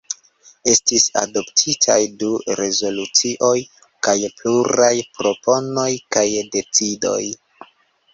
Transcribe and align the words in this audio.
Estis 0.71 1.03
adoptitaj 1.19 1.97
du 2.23 2.29
rezolucioj 2.59 3.57
kaj 4.07 4.15
pluraj 4.39 4.89
proponoj 5.19 5.85
kaj 6.17 6.25
decidoj. 6.57 7.21